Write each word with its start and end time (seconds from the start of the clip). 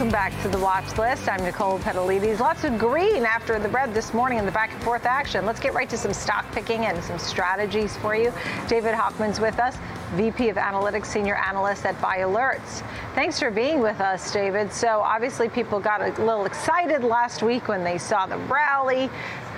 Welcome 0.00 0.12
back 0.12 0.42
to 0.44 0.48
the 0.48 0.58
watch 0.58 0.96
list. 0.96 1.28
I'm 1.28 1.44
Nicole 1.44 1.78
Petalides. 1.78 2.40
Lots 2.40 2.64
of 2.64 2.78
green 2.78 3.26
after 3.26 3.58
the 3.58 3.68
red 3.68 3.92
this 3.92 4.14
morning 4.14 4.38
in 4.38 4.46
the 4.46 4.50
back 4.50 4.72
and 4.72 4.82
forth 4.82 5.04
action. 5.04 5.44
Let's 5.44 5.60
get 5.60 5.74
right 5.74 5.90
to 5.90 5.98
some 5.98 6.14
stock 6.14 6.50
picking 6.52 6.86
and 6.86 7.04
some 7.04 7.18
strategies 7.18 7.98
for 7.98 8.16
you. 8.16 8.32
David 8.66 8.94
Hochman's 8.94 9.40
with 9.40 9.58
us, 9.58 9.76
VP 10.14 10.48
of 10.48 10.56
Analytics, 10.56 11.04
Senior 11.04 11.34
Analyst 11.34 11.84
at 11.84 12.00
BioAlerts. 12.00 12.82
Thanks 13.14 13.38
for 13.38 13.50
being 13.50 13.80
with 13.80 14.00
us, 14.00 14.32
David. 14.32 14.72
So 14.72 15.00
obviously 15.00 15.50
people 15.50 15.78
got 15.78 16.00
a 16.00 16.08
little 16.24 16.46
excited 16.46 17.04
last 17.04 17.42
week 17.42 17.68
when 17.68 17.84
they 17.84 17.98
saw 17.98 18.24
the 18.24 18.38
rally, 18.38 19.10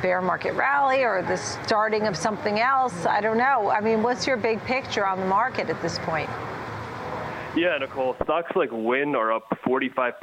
bear 0.02 0.20
market 0.20 0.54
rally, 0.54 1.04
or 1.04 1.22
the 1.22 1.36
starting 1.36 2.08
of 2.08 2.16
something 2.16 2.58
else. 2.58 3.06
I 3.06 3.20
don't 3.20 3.38
know. 3.38 3.70
I 3.70 3.80
mean, 3.80 4.02
what's 4.02 4.26
your 4.26 4.38
big 4.38 4.60
picture 4.64 5.06
on 5.06 5.20
the 5.20 5.26
market 5.26 5.70
at 5.70 5.80
this 5.82 6.00
point? 6.00 6.28
Yeah, 7.54 7.76
Nicole. 7.78 8.16
Stocks 8.24 8.50
like 8.56 8.70
Wynn 8.72 9.14
are 9.14 9.30
up 9.30 9.44
45% 9.66 10.14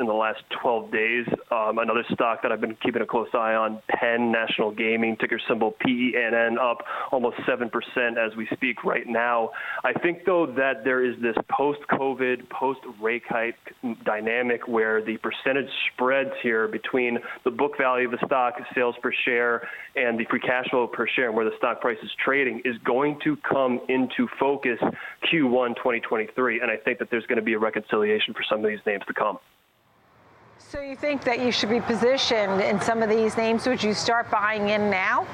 in 0.00 0.06
the 0.06 0.14
last 0.14 0.40
12 0.62 0.90
days. 0.90 1.26
Um, 1.50 1.76
another 1.76 2.04
stock 2.14 2.40
that 2.42 2.52
I've 2.52 2.60
been 2.62 2.76
keeping 2.82 3.02
a 3.02 3.06
close 3.06 3.28
eye 3.34 3.52
on, 3.52 3.82
Penn 3.90 4.32
National 4.32 4.70
Gaming, 4.70 5.18
ticker 5.20 5.38
symbol 5.46 5.74
PENN, 5.84 6.56
up 6.58 6.78
almost 7.12 7.36
7% 7.46 7.68
as 8.16 8.34
we 8.34 8.48
speak 8.54 8.82
right 8.82 9.06
now. 9.06 9.50
I 9.84 9.92
think, 9.92 10.20
though, 10.24 10.46
that 10.56 10.82
there 10.82 11.04
is 11.04 11.20
this 11.20 11.36
post 11.50 11.80
COVID, 11.90 12.48
post 12.48 12.80
rate 12.98 13.24
hike 13.28 13.58
dynamic 14.06 14.66
where 14.66 15.04
the 15.04 15.18
percentage 15.18 15.68
spreads 15.92 16.30
here 16.42 16.66
between 16.66 17.18
the 17.44 17.50
book 17.50 17.72
value 17.76 18.06
of 18.06 18.12
the 18.12 18.26
stock, 18.26 18.54
sales 18.74 18.94
per 19.02 19.12
share, 19.26 19.68
and 19.96 20.18
the 20.18 20.24
free 20.30 20.40
cash 20.40 20.70
flow 20.70 20.86
per 20.86 21.06
share, 21.06 21.26
and 21.26 21.36
where 21.36 21.44
the 21.44 21.56
stock 21.58 21.82
price 21.82 21.98
is 22.02 22.10
trading, 22.24 22.62
is 22.64 22.76
going 22.86 23.18
to 23.22 23.36
come 23.36 23.80
into 23.90 24.26
focus 24.38 24.78
Q1 25.30 25.76
2023. 25.76 26.60
And 26.60 26.69
and 26.70 26.78
I 26.78 26.82
think 26.82 26.98
that 26.98 27.10
there's 27.10 27.26
going 27.26 27.36
to 27.36 27.44
be 27.44 27.54
a 27.54 27.58
reconciliation 27.58 28.34
for 28.34 28.42
some 28.48 28.64
of 28.64 28.70
these 28.70 28.80
names 28.86 29.02
to 29.06 29.14
come. 29.14 29.38
So 30.58 30.80
you 30.80 30.94
think 30.94 31.24
that 31.24 31.40
you 31.40 31.50
should 31.50 31.70
be 31.70 31.80
positioned 31.80 32.60
in 32.60 32.80
some 32.80 33.02
of 33.02 33.10
these 33.10 33.36
names? 33.36 33.66
Would 33.66 33.82
you 33.82 33.92
start 33.92 34.30
buying 34.30 34.68
in 34.68 34.90
now? 34.90 35.26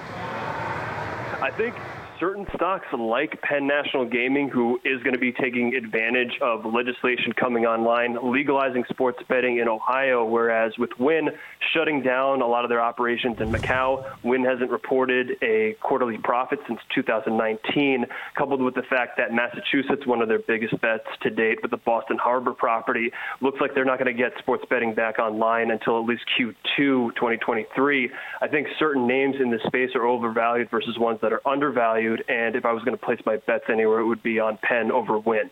I 1.43 1.51
think 1.57 1.75
certain 2.19 2.47
stocks 2.55 2.87
like 2.97 3.41
Penn 3.43 3.67
National 3.67 4.05
Gaming, 4.07 4.49
who 4.49 4.79
is 4.85 5.03
going 5.03 5.15
to 5.15 5.19
be 5.19 5.33
taking 5.33 5.75
advantage 5.75 6.39
of 6.41 6.65
legislation 6.65 7.33
coming 7.33 7.67
online, 7.67 8.17
legalizing 8.33 8.85
sports 8.89 9.19
betting 9.29 9.59
in 9.59 9.69
Ohio, 9.69 10.25
whereas 10.25 10.73
with 10.79 10.91
Wynn 10.99 11.31
shutting 11.75 12.03
down 12.03 12.41
a 12.43 12.47
lot 12.47 12.65
of 12.65 12.71
their 12.71 12.81
operations 12.81 13.37
in 13.41 13.51
Macau, 13.51 14.05
Wynn 14.23 14.45
hasn't 14.45 14.71
reported 14.71 15.33
a 15.43 15.77
quarterly 15.81 16.19
profit 16.19 16.59
since 16.67 16.81
2019, 16.95 18.07
coupled 18.37 18.63
with 18.63 18.75
the 18.75 18.83
fact 18.83 19.19
that 19.19 19.33
Massachusetts, 19.33 20.07
one 20.07 20.23
of 20.23 20.29
their 20.29 20.41
biggest 20.41 20.81
bets 20.81 21.07
to 21.23 21.31
date 21.31 21.59
with 21.63 21.71
the 21.71 21.77
Boston 21.79 22.19
Harbor 22.19 22.53
property, 22.53 23.11
looks 23.41 23.61
like 23.61 23.75
they're 23.75 23.85
not 23.85 23.99
going 23.99 24.15
to 24.15 24.23
get 24.23 24.33
sports 24.39 24.65
betting 24.71 24.95
back 24.95 25.19
online 25.19 25.71
until 25.71 26.01
at 26.01 26.07
least 26.07 26.23
Q2 26.39 27.15
2023. 27.15 28.11
I 28.41 28.49
think 28.49 28.69
certain 28.79 29.07
names 29.07 29.37
in 29.41 29.51
this 29.51 29.63
space 29.67 29.91
are 29.95 30.07
overvalued 30.07 30.71
versus 30.71 30.97
ones 30.99 31.19
that 31.23 31.33
are 31.33 31.47
undervalued 31.47 32.06
valued, 32.07 32.25
and 32.29 32.57
if 32.57 32.65
I 32.65 32.73
was 32.73 32.83
going 32.85 32.97
to 32.97 33.05
place 33.05 33.21
my 33.27 33.37
bets 33.47 33.65
anywhere, 33.69 34.01
it 34.01 34.07
would 34.07 34.23
be 34.23 34.39
on 34.39 34.59
Penn 34.63 34.91
over 34.91 35.19
Wynn. 35.19 35.51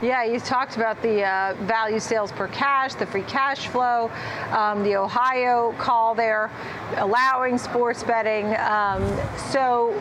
Yeah, 0.00 0.24
you 0.24 0.40
talked 0.40 0.76
about 0.76 1.02
the 1.02 1.22
uh, 1.22 1.54
value 1.60 2.00
sales 2.00 2.32
per 2.32 2.48
cash, 2.48 2.94
the 2.94 3.06
free 3.06 3.22
cash 3.22 3.68
flow, 3.68 4.10
um, 4.50 4.82
the 4.82 4.96
Ohio 4.96 5.74
call 5.78 6.14
there, 6.14 6.50
allowing 6.96 7.58
sports 7.58 8.02
betting. 8.02 8.46
Um, 8.56 9.02
so 9.50 9.92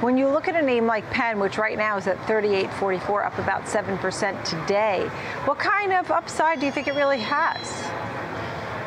when 0.00 0.16
you 0.16 0.28
look 0.28 0.46
at 0.46 0.56
a 0.56 0.62
name 0.62 0.86
like 0.86 1.08
Penn, 1.10 1.40
which 1.40 1.58
right 1.58 1.76
now 1.76 1.96
is 1.96 2.06
at 2.06 2.16
38.44, 2.26 3.26
up 3.26 3.38
about 3.38 3.64
7% 3.64 4.44
today, 4.44 5.08
what 5.44 5.58
kind 5.58 5.92
of 5.92 6.10
upside 6.10 6.60
do 6.60 6.66
you 6.66 6.72
think 6.72 6.86
it 6.86 6.94
really 6.94 7.20
has? 7.20 7.99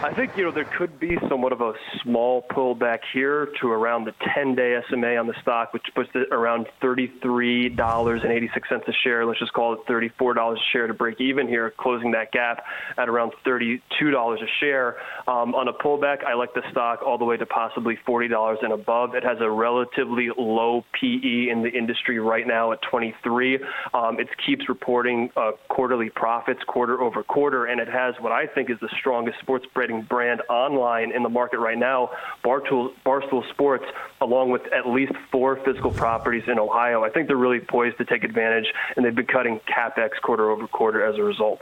I 0.04 0.14
think, 0.14 0.36
you 0.36 0.44
know, 0.44 0.52
there 0.52 0.66
could 0.66 1.00
be 1.00 1.18
somewhat 1.30 1.54
of 1.54 1.62
a 1.62 1.72
small 2.02 2.42
pullback 2.42 3.00
here 3.14 3.48
to 3.62 3.72
around 3.72 4.04
the 4.04 4.14
10 4.36 4.54
day 4.54 4.78
SMA 4.90 5.16
on 5.16 5.28
the 5.28 5.34
stock, 5.42 5.72
which 5.72 5.86
puts 5.96 6.10
it 6.14 6.28
around 6.30 6.68
$33.86 6.82 8.88
a 8.88 8.94
share. 9.02 9.26
Let's 9.26 9.40
just 9.40 9.54
call 9.54 9.72
it 9.72 9.80
$34 9.88 10.52
a 10.52 10.56
share 10.74 10.88
to 10.88 10.94
break 10.94 11.22
even 11.22 11.48
here, 11.48 11.74
closing 11.78 12.12
that 12.12 12.34
gap 12.34 12.66
at 12.98 13.08
around 13.08 13.32
$32 13.46 13.80
a 14.04 14.48
share. 14.60 14.98
Um, 15.26 15.56
on 15.56 15.70
a 15.70 15.74
pullback, 15.74 16.26
I 16.26 16.34
like 16.34 16.54
the 16.54 16.70
stock 16.70 17.02
all 17.02 17.18
the 17.18 17.24
way 17.24 17.38
to 17.38 17.46
possibly 17.46 17.98
$40 18.06 18.62
and 18.62 18.74
above. 18.74 19.16
It 19.16 19.24
has 19.24 19.38
a 19.40 19.50
relatively 19.50 20.28
low 20.38 20.84
PE 21.00 21.48
in 21.48 21.64
the 21.64 21.70
industry 21.70 22.20
right 22.20 22.46
now 22.46 22.74
at 22.74 22.82
23. 22.82 23.60
Um, 23.94 24.20
it 24.20 24.28
keeps 24.46 24.68
reporting 24.68 25.30
uh, 25.38 25.52
quarterly 25.70 26.10
profits 26.10 26.60
quarter 26.68 27.00
over 27.00 27.24
quarter, 27.24 27.68
and 27.68 27.80
it 27.80 27.88
has 27.88 28.16
what 28.20 28.34
I 28.34 28.48
think 28.48 28.70
is 28.70 28.78
the 28.82 28.90
strongest 29.00 29.40
sports 29.40 29.66
betting 29.74 29.93
brand 30.02 30.42
online 30.50 31.16
in 31.16 31.24
the 31.24 31.30
market 31.30 31.60
right 31.60 31.78
now, 31.78 32.10
Barstool, 32.44 32.94
Barstool 33.06 33.48
Sports, 33.52 33.86
along 34.22 34.52
with 34.52 34.62
at 34.74 34.88
least 34.88 35.14
four 35.32 35.58
physical 35.64 35.92
properties 35.92 36.44
in 36.48 36.60
Ohio. 36.60 37.04
I 37.04 37.10
think 37.10 37.28
they're 37.28 37.38
really 37.38 37.60
poised 37.60 37.98
to 38.00 38.06
take 38.06 38.24
advantage, 38.24 38.66
and 38.96 39.06
they've 39.06 39.16
been 39.16 39.26
cutting 39.26 39.60
capex 39.68 40.10
quarter 40.22 40.50
over 40.50 40.68
quarter 40.68 41.06
as 41.06 41.18
a 41.18 41.24
result. 41.24 41.60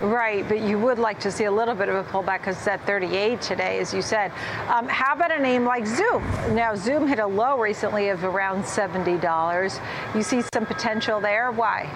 Right, 0.00 0.46
but 0.46 0.60
you 0.60 0.78
would 0.78 0.98
like 0.98 1.18
to 1.20 1.30
see 1.30 1.44
a 1.44 1.50
little 1.50 1.74
bit 1.74 1.88
of 1.88 1.94
a 1.94 2.04
pullback 2.04 2.40
because 2.40 2.58
it's 2.58 2.66
at 2.66 2.84
38 2.84 3.40
today, 3.40 3.78
as 3.78 3.94
you 3.94 4.02
said. 4.02 4.30
Um, 4.68 4.88
how 4.88 5.14
about 5.14 5.32
a 5.32 5.40
name 5.40 5.64
like 5.64 5.86
Zoom? 5.86 6.22
Now, 6.54 6.74
Zoom 6.74 7.08
hit 7.08 7.18
a 7.18 7.26
low 7.26 7.58
recently 7.58 8.10
of 8.10 8.22
around 8.22 8.64
$70. 8.64 9.80
You 10.14 10.22
see 10.22 10.42
some 10.52 10.66
potential 10.66 11.18
there. 11.18 11.50
Why? 11.50 11.88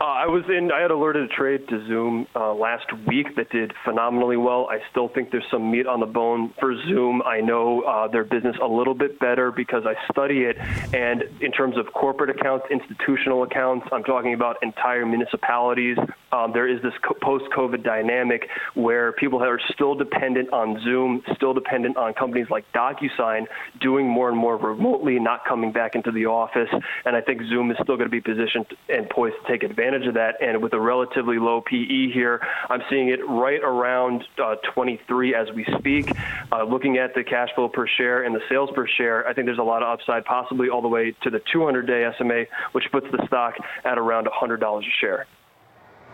Uh, 0.00 0.04
I 0.04 0.26
was 0.28 0.44
in. 0.48 0.72
I 0.72 0.80
had 0.80 0.90
alerted 0.90 1.30
a 1.30 1.34
trade 1.34 1.68
to 1.68 1.86
Zoom 1.86 2.26
uh, 2.34 2.54
last 2.54 2.86
week 3.06 3.36
that 3.36 3.50
did 3.50 3.74
phenomenally 3.84 4.38
well. 4.38 4.66
I 4.70 4.78
still 4.90 5.08
think 5.08 5.30
there's 5.30 5.44
some 5.50 5.70
meat 5.70 5.86
on 5.86 6.00
the 6.00 6.06
bone 6.06 6.54
for 6.58 6.74
Zoom. 6.88 7.20
I 7.20 7.42
know 7.42 7.82
uh, 7.82 8.08
their 8.08 8.24
business 8.24 8.56
a 8.62 8.66
little 8.66 8.94
bit 8.94 9.20
better 9.20 9.52
because 9.52 9.82
I 9.84 9.92
study 10.10 10.44
it. 10.44 10.56
And 10.94 11.24
in 11.42 11.52
terms 11.52 11.76
of 11.76 11.92
corporate 11.92 12.30
accounts, 12.30 12.64
institutional 12.70 13.42
accounts, 13.42 13.88
I'm 13.92 14.02
talking 14.02 14.32
about 14.32 14.56
entire 14.62 15.04
municipalities. 15.04 15.98
Um, 16.32 16.52
there 16.52 16.68
is 16.68 16.80
this 16.82 16.92
co- 17.02 17.16
post-COVID 17.20 17.82
dynamic 17.82 18.48
where 18.74 19.12
people 19.12 19.42
are 19.42 19.60
still 19.72 19.94
dependent 19.94 20.52
on 20.52 20.80
Zoom, 20.82 21.22
still 21.34 21.54
dependent 21.54 21.96
on 21.96 22.14
companies 22.14 22.46
like 22.50 22.64
DocuSign, 22.72 23.46
doing 23.80 24.08
more 24.08 24.28
and 24.28 24.38
more 24.38 24.56
remotely, 24.56 25.18
not 25.18 25.44
coming 25.44 25.72
back 25.72 25.94
into 25.94 26.12
the 26.12 26.26
office. 26.26 26.68
And 27.04 27.16
I 27.16 27.20
think 27.20 27.42
Zoom 27.48 27.70
is 27.70 27.76
still 27.82 27.96
going 27.96 28.08
to 28.08 28.10
be 28.10 28.20
positioned 28.20 28.66
and 28.88 29.08
poised 29.10 29.36
to 29.44 29.52
take 29.52 29.62
advantage 29.62 30.06
of 30.06 30.14
that. 30.14 30.40
And 30.40 30.62
with 30.62 30.72
a 30.72 30.80
relatively 30.80 31.38
low 31.38 31.62
PE 31.62 32.10
here, 32.12 32.40
I'm 32.68 32.82
seeing 32.88 33.08
it 33.08 33.20
right 33.26 33.60
around 33.62 34.24
uh, 34.42 34.56
23 34.74 35.34
as 35.34 35.48
we 35.54 35.66
speak. 35.78 36.10
Uh, 36.52 36.64
looking 36.64 36.98
at 36.98 37.14
the 37.14 37.24
cash 37.24 37.48
flow 37.54 37.68
per 37.68 37.86
share 37.86 38.22
and 38.22 38.34
the 38.34 38.40
sales 38.48 38.70
per 38.74 38.86
share, 38.86 39.26
I 39.26 39.34
think 39.34 39.46
there's 39.46 39.58
a 39.58 39.62
lot 39.62 39.82
of 39.82 39.88
upside, 39.88 40.24
possibly 40.24 40.68
all 40.68 40.82
the 40.82 40.88
way 40.88 41.14
to 41.22 41.30
the 41.30 41.40
200 41.52 41.86
day 41.86 42.08
SMA, 42.18 42.44
which 42.72 42.84
puts 42.92 43.06
the 43.10 43.24
stock 43.26 43.54
at 43.84 43.98
around 43.98 44.26
$100 44.26 44.78
a 44.78 44.82
share. 45.00 45.26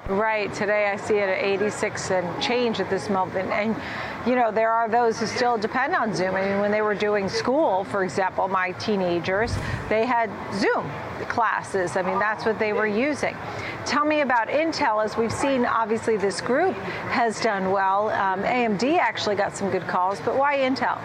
Right. 0.08 0.54
Today 0.54 0.86
I 0.86 0.96
see 0.96 1.16
it 1.16 1.28
at 1.28 1.42
86 1.42 2.12
and 2.12 2.40
change 2.42 2.78
at 2.78 2.88
this 2.88 3.10
moment. 3.10 3.50
And, 3.50 3.74
you 4.24 4.36
know, 4.36 4.52
there 4.52 4.70
are 4.70 4.88
those 4.88 5.18
who 5.18 5.26
still 5.26 5.58
depend 5.58 5.96
on 5.96 6.14
Zoom. 6.14 6.36
I 6.36 6.46
mean, 6.46 6.60
when 6.60 6.70
they 6.70 6.80
were 6.80 6.94
doing 6.94 7.28
school, 7.28 7.82
for 7.82 8.04
example, 8.04 8.46
my 8.46 8.70
teenagers, 8.72 9.52
they 9.88 10.06
had 10.06 10.30
Zoom 10.54 10.88
classes. 11.28 11.96
I 11.96 12.02
mean, 12.02 12.20
that's 12.20 12.44
what 12.44 12.56
they 12.60 12.72
were 12.72 12.86
using. 12.86 13.36
Tell 13.84 14.04
me 14.04 14.20
about 14.20 14.46
Intel, 14.46 15.04
as 15.04 15.16
we've 15.16 15.32
seen, 15.32 15.66
obviously, 15.66 16.16
this 16.16 16.40
group 16.40 16.76
has 17.10 17.40
done 17.40 17.72
well. 17.72 18.10
Um, 18.10 18.44
AMD 18.44 18.98
actually 18.98 19.34
got 19.34 19.56
some 19.56 19.70
good 19.70 19.88
calls, 19.88 20.20
but 20.20 20.36
why 20.38 20.58
Intel? 20.58 21.00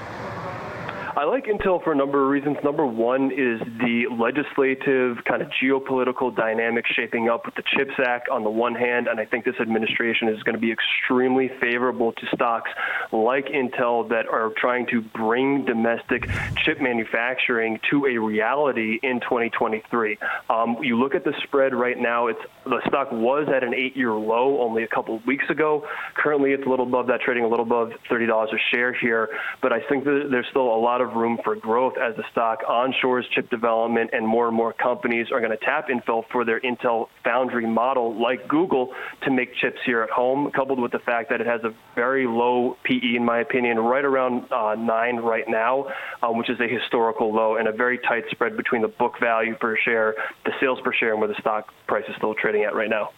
I 1.15 1.25
like 1.25 1.45
Intel 1.45 1.83
for 1.83 1.91
a 1.91 1.95
number 1.95 2.23
of 2.23 2.29
reasons. 2.29 2.57
Number 2.63 2.85
one 2.85 3.31
is 3.31 3.59
the 3.79 4.05
legislative 4.17 5.17
kind 5.25 5.41
of 5.41 5.49
geopolitical 5.61 6.33
dynamic 6.33 6.85
shaping 6.87 7.27
up 7.27 7.45
with 7.45 7.55
the 7.55 7.63
CHIPS 7.63 7.95
Act 8.05 8.29
on 8.29 8.45
the 8.45 8.49
one 8.49 8.75
hand, 8.75 9.07
and 9.07 9.19
I 9.19 9.25
think 9.25 9.43
this 9.43 9.59
administration 9.59 10.29
is 10.29 10.41
going 10.43 10.55
to 10.55 10.61
be 10.61 10.71
extremely 10.71 11.51
favorable 11.59 12.13
to 12.13 12.25
stocks 12.33 12.71
like 13.11 13.47
Intel 13.47 14.07
that 14.07 14.25
are 14.27 14.53
trying 14.55 14.87
to 14.87 15.01
bring 15.01 15.65
domestic 15.65 16.29
chip 16.63 16.79
manufacturing 16.79 17.79
to 17.89 18.05
a 18.05 18.17
reality 18.17 18.99
in 19.03 19.19
2023. 19.19 20.17
Um, 20.49 20.77
you 20.81 20.97
look 20.97 21.13
at 21.13 21.25
the 21.25 21.33
spread 21.43 21.75
right 21.75 21.99
now; 21.99 22.27
it's 22.27 22.41
the 22.63 22.79
stock 22.87 23.11
was 23.11 23.49
at 23.53 23.65
an 23.65 23.73
eight-year 23.73 24.13
low 24.13 24.61
only 24.61 24.83
a 24.83 24.87
couple 24.87 25.17
of 25.17 25.25
weeks 25.25 25.49
ago. 25.49 25.85
Currently, 26.15 26.53
it's 26.53 26.65
a 26.65 26.69
little 26.69 26.87
above 26.87 27.07
that, 27.07 27.19
trading 27.19 27.43
a 27.43 27.49
little 27.49 27.65
above 27.65 27.91
$30 28.09 28.29
a 28.29 28.57
share 28.73 28.93
here. 28.93 29.27
But 29.61 29.73
I 29.73 29.81
think 29.89 30.05
that 30.05 30.29
there's 30.31 30.47
still 30.49 30.73
a 30.73 30.79
lot 30.79 31.00
lot 31.01 31.09
of 31.09 31.15
room 31.15 31.39
for 31.43 31.55
growth 31.55 31.93
as 31.97 32.15
the 32.15 32.23
stock 32.31 32.59
onshores 32.63 33.23
chip 33.33 33.49
development 33.49 34.11
and 34.13 34.27
more 34.27 34.47
and 34.47 34.55
more 34.55 34.73
companies 34.73 35.27
are 35.31 35.39
going 35.39 35.51
to 35.51 35.65
tap 35.65 35.89
Intel 35.89 36.23
for 36.31 36.45
their 36.45 36.59
Intel 36.61 37.07
foundry 37.23 37.65
model 37.65 38.19
like 38.21 38.47
Google 38.47 38.93
to 39.23 39.31
make 39.31 39.55
chips 39.55 39.77
here 39.85 40.01
at 40.01 40.09
home, 40.09 40.51
coupled 40.51 40.79
with 40.79 40.91
the 40.91 40.99
fact 40.99 41.29
that 41.29 41.41
it 41.41 41.47
has 41.47 41.61
a 41.63 41.73
very 41.95 42.27
low 42.27 42.77
PE, 42.83 43.15
in 43.15 43.25
my 43.25 43.39
opinion, 43.39 43.79
right 43.79 44.05
around 44.05 44.51
uh, 44.51 44.75
nine 44.75 45.17
right 45.17 45.45
now, 45.47 45.87
um, 46.21 46.37
which 46.37 46.49
is 46.49 46.59
a 46.59 46.67
historical 46.67 47.33
low 47.33 47.57
and 47.57 47.67
a 47.67 47.71
very 47.71 47.97
tight 47.99 48.23
spread 48.31 48.57
between 48.57 48.81
the 48.81 48.87
book 48.87 49.13
value 49.19 49.55
per 49.55 49.77
share, 49.77 50.15
the 50.45 50.51
sales 50.59 50.79
per 50.83 50.93
share, 50.93 51.11
and 51.11 51.19
where 51.19 51.29
the 51.29 51.39
stock 51.39 51.67
price 51.87 52.05
is 52.07 52.15
still 52.17 52.33
trading 52.33 52.63
at 52.63 52.75
right 52.75 52.89
now. 52.89 53.09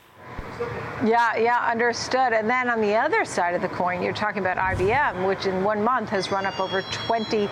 Yeah, 1.04 1.36
yeah, 1.36 1.60
understood. 1.70 2.34
And 2.34 2.50
then 2.50 2.70
on 2.70 2.80
the 2.80 2.96
other 2.96 3.26
side 3.26 3.56
of 3.56 3.62
the 3.62 3.70
coin, 3.70 4.02
you're 4.02 4.14
talking 4.14 4.42
about 4.42 4.58
IBM, 4.58 5.28
which 5.28 5.46
in 5.46 5.64
one 5.64 5.84
month 5.84 6.10
has 6.10 6.32
run 6.32 6.46
up 6.46 6.60
over 6.60 6.82
20%. 6.82 7.50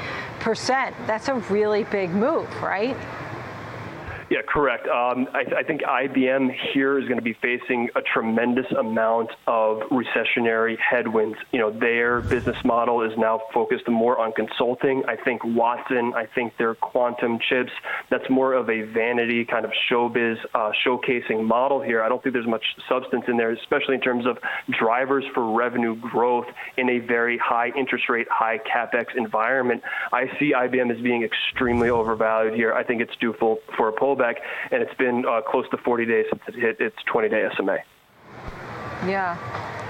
That's 1.08 1.28
a 1.28 1.36
really 1.50 1.84
big 1.86 2.12
move, 2.12 2.48
right? 2.62 2.96
Yeah, 4.32 4.40
correct. 4.48 4.88
Um, 4.88 5.28
I, 5.34 5.44
I, 5.58 5.64
think 5.64 5.82
IBM 5.82 6.56
here 6.74 6.98
is 6.98 7.04
going 7.04 7.18
to 7.18 7.22
be 7.22 7.36
facing 7.42 7.90
a 7.98 8.02
tremendous 8.02 8.66
amount 8.72 9.30
of 9.46 9.80
recessionary 9.92 10.78
headwinds. 10.80 11.38
You 11.52 11.60
know, 11.60 11.70
their 11.70 12.22
business 12.22 12.56
model 12.64 13.02
is 13.02 13.12
now 13.18 13.42
focused 13.54 13.90
more 13.90 14.18
on 14.20 14.32
consulting. 14.32 15.04
I 15.06 15.18
think 15.18 15.44
Watson, 15.44 16.14
I 16.16 16.28
think 16.28 16.56
their 16.56 16.76
quantum 16.76 17.40
chips, 17.50 17.74
that's 18.10 18.24
more 18.30 18.54
of 18.54 18.70
a 18.70 18.84
vanity 18.84 19.44
kind 19.44 19.66
of 19.66 19.72
showbiz 19.92 20.38
uh, 20.56 20.72
showcasing 20.88 21.44
model 21.44 21.82
here. 21.82 22.02
I 22.02 22.08
don't 22.08 22.24
think 22.24 22.32
there's 22.32 22.48
much 22.48 22.64
substance 22.88 23.26
in 23.28 23.36
there, 23.36 23.52
especially 23.52 23.96
in 23.96 24.02
terms 24.02 24.26
of 24.26 24.38
drivers 24.80 25.26
for 25.34 25.52
revenue 25.52 25.98
growth 25.98 26.48
in 26.78 26.90
a 26.90 27.00
very 27.00 27.38
high 27.38 27.74
interest 27.78 28.08
rate, 28.08 28.28
high 28.32 28.60
capex 28.60 29.08
environment. 29.18 29.84
I 30.14 30.28
see 30.40 30.54
IBM 30.54 30.90
as 30.90 31.02
being 31.02 31.24
extremely 31.24 31.90
overvalued 31.90 32.54
here. 32.54 32.72
I 32.72 32.86
think 32.86 33.02
it's 33.02 33.16
due 33.20 33.34
for, 33.38 33.58
for 33.76 33.90
a 33.90 33.92
pullback 33.94 34.21
pullback, 34.22 34.36
and 34.72 34.82
it's 34.82 34.94
been 34.96 35.26
uh, 35.26 35.42
close 35.42 35.68
to 35.70 35.78
40 35.78 36.06
days 36.06 36.26
since 36.30 36.42
it 36.48 36.56
hit 36.56 36.80
its 36.80 36.96
20-day 37.14 37.50
SMA. 37.56 37.78
Yeah. 39.08 39.38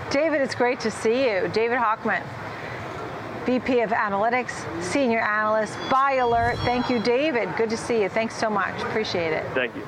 David, 0.09 0.41
it's 0.41 0.55
great 0.55 0.79
to 0.81 0.91
see 0.91 1.29
you. 1.29 1.49
David 1.53 1.77
Hochman, 1.77 2.23
VP 3.45 3.81
of 3.81 3.91
Analytics, 3.91 4.83
Senior 4.83 5.19
Analyst, 5.19 5.77
Buy 5.89 6.13
Alert. 6.15 6.57
Thank 6.59 6.89
you, 6.89 6.99
David. 6.99 7.49
Good 7.55 7.69
to 7.69 7.77
see 7.77 8.01
you. 8.01 8.09
Thanks 8.09 8.35
so 8.35 8.49
much. 8.49 8.79
Appreciate 8.81 9.33
it. 9.33 9.45
Thank 9.53 9.75
you. 9.75 9.87